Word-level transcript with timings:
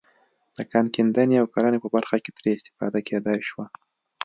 د 0.57 0.59
کان 0.71 0.85
کیندنې 0.95 1.35
او 1.41 1.47
کرنې 1.53 1.79
په 1.81 1.89
برخه 1.95 2.17
کې 2.23 2.31
ترې 2.37 2.51
استفاده 2.57 2.99
کېدای 3.07 3.39
شوه. 3.49 3.65